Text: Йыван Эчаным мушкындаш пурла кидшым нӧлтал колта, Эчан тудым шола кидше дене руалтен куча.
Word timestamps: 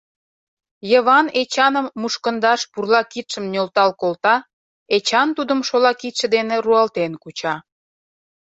Йыван 0.91 1.27
Эчаным 1.41 1.87
мушкындаш 2.01 2.61
пурла 2.71 3.01
кидшым 3.11 3.45
нӧлтал 3.53 3.91
колта, 4.01 4.35
Эчан 4.95 5.29
тудым 5.37 5.59
шола 5.67 5.91
кидше 6.01 6.25
дене 6.35 6.55
руалтен 6.65 7.13
куча. 7.23 7.55